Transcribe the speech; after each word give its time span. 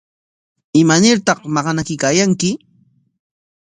¿Imanartaq 0.81 1.39
maqanakuykaayanki? 1.53 2.49